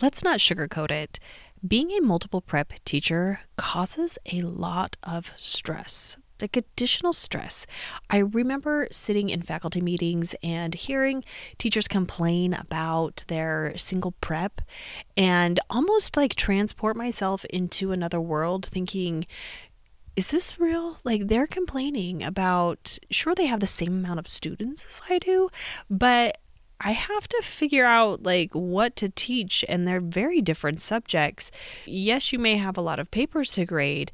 [0.00, 1.18] Let's not sugarcoat it.
[1.66, 7.66] Being a multiple prep teacher causes a lot of stress, like additional stress.
[8.10, 11.24] I remember sitting in faculty meetings and hearing
[11.56, 14.60] teachers complain about their single prep
[15.16, 19.26] and almost like transport myself into another world thinking,
[20.14, 20.98] is this real?
[21.04, 25.48] Like they're complaining about, sure, they have the same amount of students as I do,
[25.88, 26.36] but
[26.80, 31.50] I have to figure out like what to teach and they're very different subjects.
[31.86, 34.12] Yes, you may have a lot of papers to grade,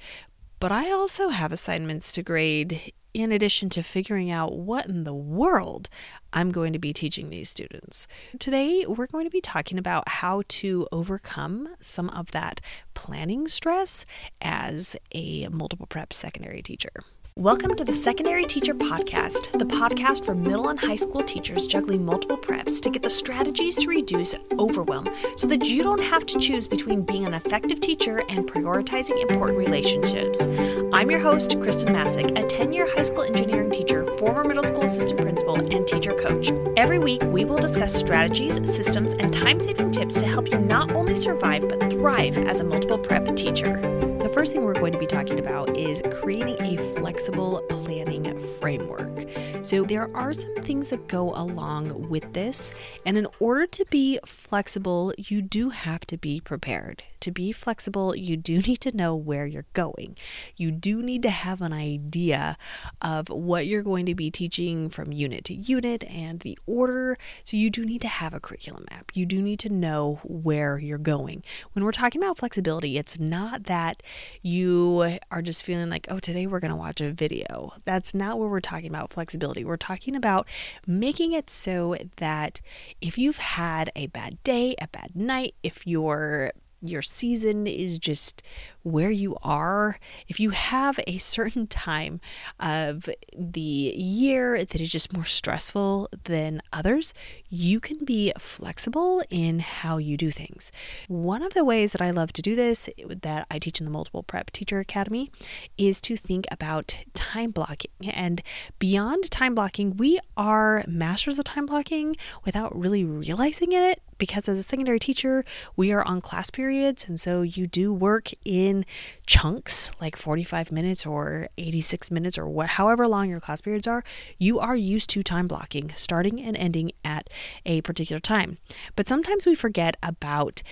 [0.61, 5.15] but I also have assignments to grade in addition to figuring out what in the
[5.15, 5.89] world
[6.33, 8.07] I'm going to be teaching these students.
[8.39, 12.61] Today, we're going to be talking about how to overcome some of that
[12.95, 14.07] planning stress
[14.41, 17.05] as a multiple prep secondary teacher.
[17.37, 22.05] Welcome to the Secondary Teacher Podcast, the podcast for middle and high school teachers juggling
[22.05, 26.39] multiple preps to get the strategies to reduce overwhelm so that you don't have to
[26.39, 30.47] choose between being an effective teacher and prioritizing important relationships.
[30.93, 34.85] I'm your host, Khristen Massic, a 10 year high school engineering teacher, former middle school
[34.85, 36.53] assistant principal, and teacher coach.
[36.77, 40.93] Every week, we will discuss strategies, systems, and time saving tips to help you not
[40.93, 44.12] only survive but thrive as a multiple prep teacher.
[44.33, 48.32] First thing we're going to be talking about is creating a flexible planning
[48.63, 49.29] framework.
[49.63, 52.73] So, there are some things that go along with this,
[53.05, 57.03] and in order to be flexible, you do have to be prepared.
[57.21, 60.17] To be flexible, you do need to know where you're going.
[60.57, 62.57] You do need to have an idea
[63.01, 67.19] of what you're going to be teaching from unit to unit and the order.
[67.43, 69.11] So, you do need to have a curriculum map.
[69.13, 71.43] You do need to know where you're going.
[71.73, 74.05] When we're talking about flexibility, it's not that
[74.41, 77.73] you are just feeling like, oh, today we're going to watch a video.
[77.85, 79.65] That's not what we're talking about flexibility.
[79.65, 80.47] We're talking about
[80.87, 82.61] making it so that
[83.01, 86.53] if you've had a bad day, a bad night, if you're
[86.83, 88.43] your season is just
[88.83, 92.21] where you are, if you have a certain time
[92.59, 93.61] of the
[93.97, 97.15] year that is just more stressful than others,
[97.49, 100.73] you can be flexible in how you do things.
[101.07, 103.93] One of the ways that I love to do this, that I teach in the
[103.93, 105.31] Multiple Prep Teacher Academy,
[105.79, 107.93] is to think about time blocking.
[108.13, 108.43] And
[108.79, 114.57] beyond time blocking, we are masters of time blocking without really realizing it because as
[114.57, 115.45] a secondary teacher,
[115.75, 117.09] we are on class periods.
[117.09, 118.87] And so you do work in
[119.27, 124.05] chunks, like 45 minutes or 86 minutes or what, however long your class periods are.
[124.39, 127.31] You are used to time blocking, starting and ending at
[127.67, 128.59] a particular time.
[128.95, 130.63] But sometimes we forget about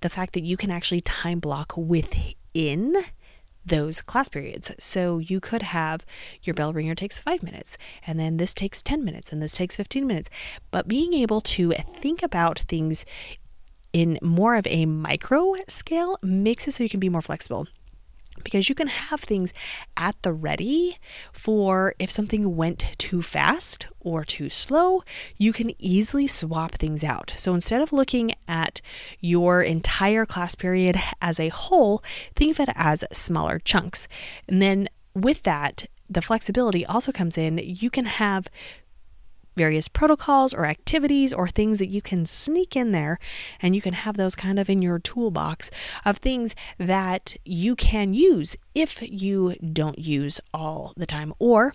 [0.00, 2.96] the fact that you can actually time block within
[3.64, 4.70] those class periods.
[4.78, 6.04] So you could have
[6.42, 9.76] your bell ringer takes five minutes, and then this takes 10 minutes, and this takes
[9.76, 10.30] 15 minutes.
[10.70, 13.04] But being able to think about things
[13.92, 17.68] in more of a micro scale makes it so you can be more flexible
[18.44, 19.52] because you can have things
[19.96, 20.98] at the ready
[21.32, 25.02] for if something went too fast or too slow,
[25.36, 27.32] you can easily swap things out.
[27.36, 28.80] So instead of looking at
[29.20, 32.02] your entire class period as a whole,
[32.36, 34.06] think of it as smaller chunks.
[34.48, 37.58] And then with that, the flexibility also comes in.
[37.58, 38.48] You can have
[39.56, 43.18] various protocols or activities or things that you can sneak in there
[43.60, 45.70] and you can have those kind of in your toolbox
[46.04, 51.74] of things that you can use if you don't use all the time or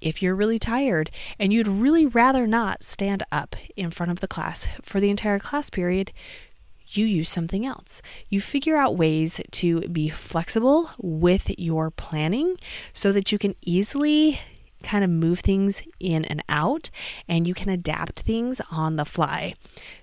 [0.00, 4.28] if you're really tired and you'd really rather not stand up in front of the
[4.28, 6.12] class for the entire class period
[6.90, 8.00] you use something else.
[8.28, 12.56] You figure out ways to be flexible with your planning
[12.92, 14.40] so that you can easily
[14.82, 16.90] kind of move things in and out
[17.28, 19.54] and you can adapt things on the fly.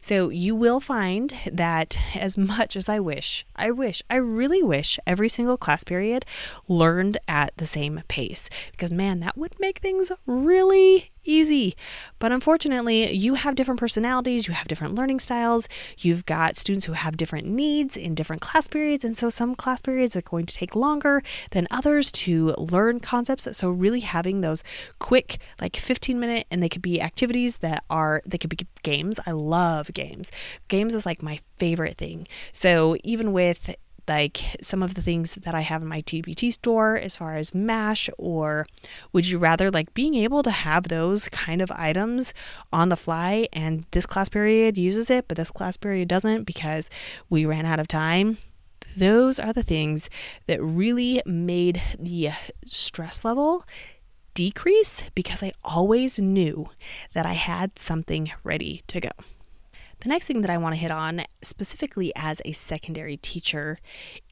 [0.02, 5.00] So you will find that as much as I wish, I wish, I really wish
[5.08, 6.26] every single class period
[6.68, 11.76] learned at the same pace because man, that would make things really easy.
[12.20, 16.94] But unfortunately, you have different personalities, you have different learning styles, you've got students who
[16.94, 19.04] have different needs in different class periods.
[19.04, 23.48] And so some class periods are going to take longer than others to learn concepts.
[23.58, 24.64] So, really having those
[25.00, 29.20] quick, like 15 minute, and they could be activities that are, they could be games.
[29.26, 30.32] I love games.
[30.68, 32.28] Games is like my favorite thing.
[32.52, 33.76] So, even with
[34.08, 37.54] like some of the things that I have in my TPT store as far as
[37.54, 38.68] MASH, or
[39.14, 42.34] would you rather like being able to have those kind of items
[42.72, 46.90] on the fly and this class period uses it, but this class period doesn't because
[47.30, 48.38] we ran out of time?
[48.98, 50.10] Those are the things
[50.48, 52.30] that really made the
[52.66, 53.66] stress level
[54.34, 56.70] decrease because I always knew
[57.14, 59.10] that I had something ready to go.
[60.06, 63.80] The next thing that I want to hit on, specifically as a secondary teacher,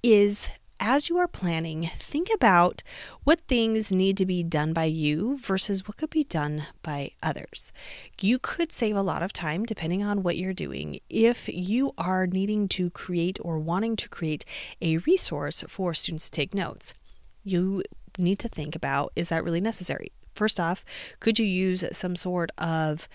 [0.04, 2.84] is as you are planning, think about
[3.24, 7.74] what things need to be done by you versus what could be done by others.
[8.22, 12.28] You could save a lot of time depending on what you're doing if you are
[12.28, 14.46] needing to create or wanting to create
[14.80, 16.94] a resource for students to take notes.
[17.44, 17.82] You
[18.20, 20.12] need to think about is that really necessary?
[20.36, 20.84] First off,
[21.20, 23.08] could you use some sort of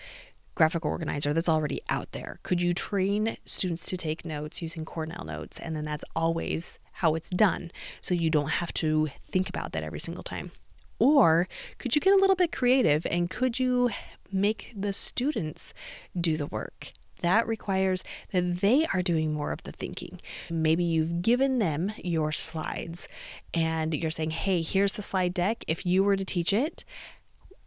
[0.59, 2.37] graphic organizer that's already out there?
[2.43, 7.15] Could you train students to take notes using Cornell Notes and then that's always how
[7.15, 7.71] it's done
[8.01, 10.51] so you don't have to think about that every single time?
[10.99, 11.47] Or
[11.77, 13.89] could you get a little bit creative and could you
[14.33, 15.73] make the students
[16.19, 16.91] do the work?
[17.21, 18.03] That requires
[18.33, 20.19] that they are doing more of the thinking.
[20.49, 23.07] Maybe you've given them your slides
[23.53, 25.63] and you're saying, hey, here's the slide deck.
[25.69, 26.83] If you were to teach it,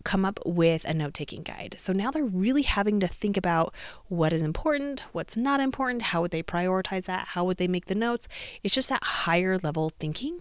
[0.03, 1.77] come up with a note taking guide.
[1.79, 3.75] So now they're really having to think about
[4.09, 7.87] what is important, what's not important, how would they prioritize that, how would they make
[7.87, 8.29] the notes.
[8.63, 10.41] It's just that higher level thinking.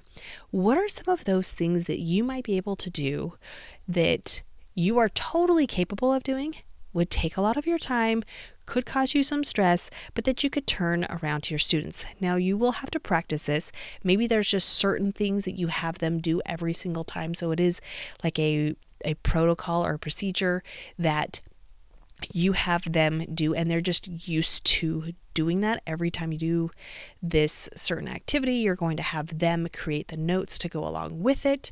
[0.49, 3.33] What are some of those things that you might be able to do
[3.87, 4.43] that
[4.73, 6.55] you are totally capable of doing?
[6.93, 8.21] Would take a lot of your time,
[8.65, 12.05] could cause you some stress, but that you could turn around to your students.
[12.19, 13.71] Now, you will have to practice this.
[14.03, 17.33] Maybe there's just certain things that you have them do every single time.
[17.33, 17.81] So it is
[18.23, 18.75] like a
[19.05, 20.63] a protocol or a procedure
[20.97, 21.41] that
[22.33, 25.81] you have them do and they're just used to doing that.
[25.87, 26.71] Every time you do
[27.21, 31.45] this certain activity you're going to have them create the notes to go along with
[31.45, 31.71] it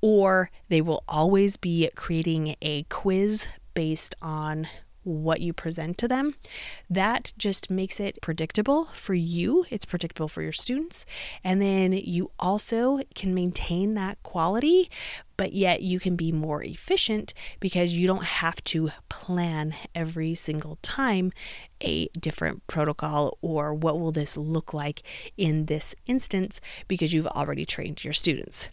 [0.00, 4.66] or they will always be creating a quiz based on
[5.02, 6.34] what you present to them.
[6.88, 11.06] That just makes it predictable for you, it's predictable for your students.
[11.42, 14.90] And then you also can maintain that quality,
[15.36, 20.78] but yet you can be more efficient because you don't have to plan every single
[20.82, 21.32] time
[21.80, 25.02] a different protocol or what will this look like
[25.36, 28.68] in this instance because you've already trained your students.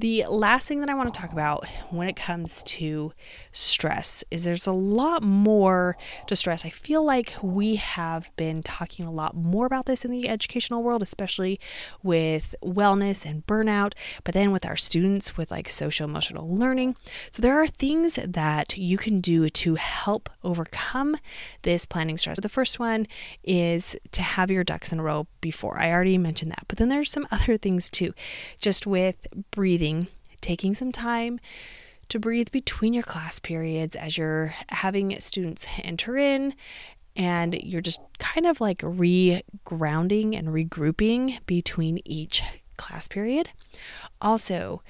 [0.00, 3.12] The last thing that I want to talk about when it comes to
[3.50, 5.96] stress is there's a lot more
[6.28, 6.64] to stress.
[6.64, 10.84] I feel like we have been talking a lot more about this in the educational
[10.84, 11.58] world, especially
[12.00, 16.94] with wellness and burnout, but then with our students with like social emotional learning.
[17.32, 21.16] So there are things that you can do to help overcome
[21.62, 22.38] this planning stress.
[22.40, 23.08] The first one
[23.42, 25.76] is to have your ducks in a row before.
[25.80, 28.14] I already mentioned that, but then there's some other things too,
[28.60, 30.08] just with breathing breathing,
[30.40, 31.40] taking some time
[32.08, 36.54] to breathe between your class periods as you're having students enter in
[37.16, 42.42] and you're just kind of like re-grounding and regrouping between each
[42.76, 43.50] class period.
[44.20, 44.82] Also,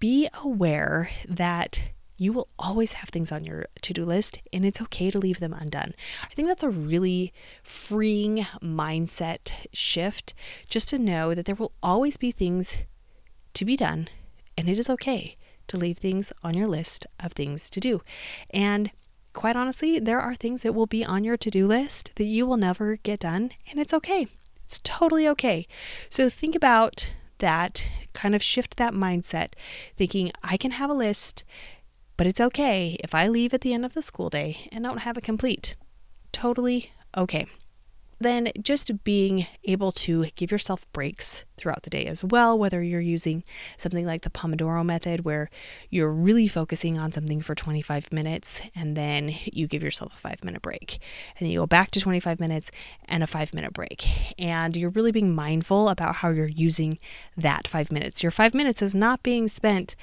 [0.00, 4.80] be aware that you will always have things on your to do list and it's
[4.80, 5.92] okay to leave them undone.
[6.22, 7.32] I think that's a really
[7.62, 10.34] freeing mindset shift
[10.68, 12.76] just to know that there will always be things
[13.54, 14.08] to be done,
[14.56, 15.36] and it is okay
[15.68, 18.02] to leave things on your list of things to do.
[18.50, 18.90] And
[19.32, 22.46] quite honestly, there are things that will be on your to do list that you
[22.46, 24.28] will never get done, and it's okay.
[24.64, 25.66] It's totally okay.
[26.08, 29.54] So think about that, kind of shift that mindset,
[29.96, 31.44] thinking I can have a list,
[32.16, 34.98] but it's okay if I leave at the end of the school day and don't
[34.98, 35.74] have it complete.
[36.32, 37.46] Totally okay
[38.24, 43.00] then just being able to give yourself breaks throughout the day as well, whether you're
[43.00, 43.44] using
[43.76, 45.48] something like the Pomodoro method where
[45.88, 50.42] you're really focusing on something for 25 minutes and then you give yourself a five
[50.42, 50.98] minute break.
[51.38, 52.70] And then you go back to 25 minutes
[53.06, 54.06] and a five minute break.
[54.38, 56.98] And you're really being mindful about how you're using
[57.36, 58.22] that five minutes.
[58.22, 59.94] Your five minutes is not being spent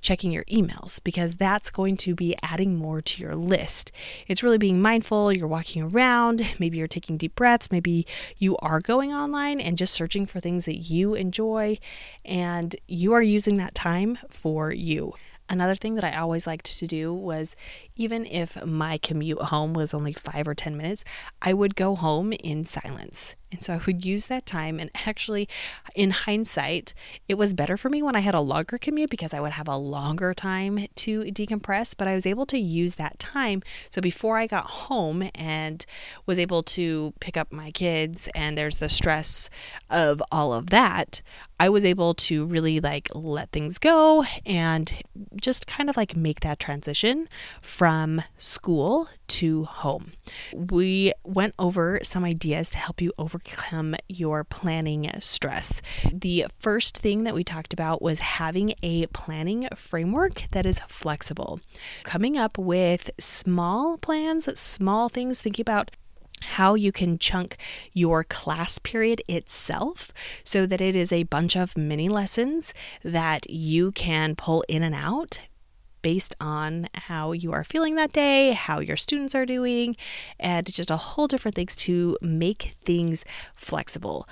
[0.00, 3.92] checking your emails because that's going to be adding more to your list.
[4.26, 5.32] It's really being mindful.
[5.32, 8.06] You're walking around, maybe you're taking deep breaths, maybe
[8.38, 11.78] you are going online and just searching for things that you enjoy,
[12.24, 15.14] and you are using that time for you.
[15.48, 17.56] Another thing that I always liked to do was
[17.96, 21.04] even if my commute home was only five or 10 minutes,
[21.42, 23.34] I would go home in silence.
[23.52, 24.78] And so I would use that time.
[24.78, 25.48] And actually,
[25.94, 26.94] in hindsight,
[27.28, 29.68] it was better for me when I had a longer commute because I would have
[29.68, 31.94] a longer time to decompress.
[31.96, 33.62] But I was able to use that time.
[33.90, 35.84] So before I got home and
[36.26, 39.50] was able to pick up my kids, and there's the stress
[39.88, 41.22] of all of that,
[41.58, 44.92] I was able to really like let things go and
[45.40, 47.28] just kind of like make that transition
[47.60, 50.12] from school to home.
[50.54, 55.80] We went over some ideas to help you overcome your planning stress.
[56.12, 61.60] The first thing that we talked about was having a planning framework that is flexible.
[62.02, 65.92] Coming up with small plans, small things, thinking about
[66.42, 67.56] how you can chunk
[67.92, 70.10] your class period itself
[70.42, 74.94] so that it is a bunch of mini lessons that you can pull in and
[74.94, 75.40] out
[76.02, 79.96] based on how you are feeling that day, how your students are doing,
[80.38, 84.28] and just a whole different things to make things flexible.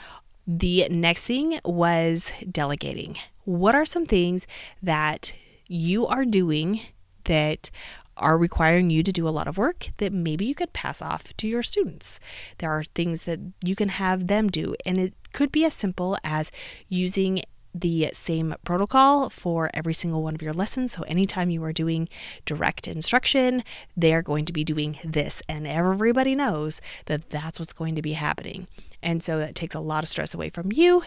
[0.46, 3.16] The next thing was delegating.
[3.44, 4.46] What are some things
[4.82, 5.34] that
[5.66, 6.80] you are doing
[7.24, 7.70] that
[8.18, 11.36] are requiring you to do a lot of work that maybe you could pass off
[11.36, 12.20] to your students.
[12.58, 16.16] There are things that you can have them do, and it could be as simple
[16.24, 16.50] as
[16.88, 17.42] using
[17.74, 20.92] the same protocol for every single one of your lessons.
[20.92, 22.08] So, anytime you are doing
[22.44, 23.62] direct instruction,
[23.96, 28.02] they are going to be doing this, and everybody knows that that's what's going to
[28.02, 28.66] be happening.
[29.02, 31.04] And so that takes a lot of stress away from you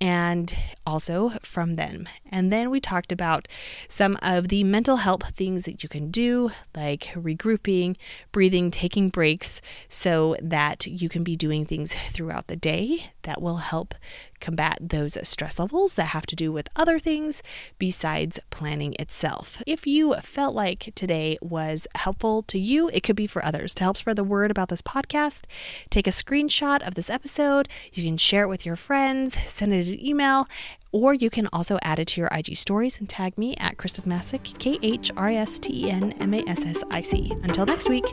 [0.00, 0.56] and
[0.86, 2.08] also from them.
[2.30, 3.48] And then we talked about
[3.86, 7.96] some of the mental health things that you can do, like regrouping,
[8.32, 13.58] breathing, taking breaks, so that you can be doing things throughout the day that will
[13.58, 13.94] help
[14.40, 17.42] combat those stress levels that have to do with other things
[17.78, 19.62] besides planning itself.
[19.66, 23.74] If you felt like today was helpful to you, it could be for others.
[23.74, 25.44] To help spread the word about this podcast,
[25.90, 27.68] take a screenshot of this episode.
[27.92, 30.46] You can share it with your friends, send it an email,
[30.92, 34.06] or you can also add it to your IG stories and tag me at Khristen
[34.06, 37.32] Massic, K H R I S T E N M A S S I C.
[37.42, 38.04] Until next week.